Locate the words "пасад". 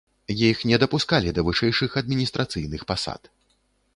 2.93-3.21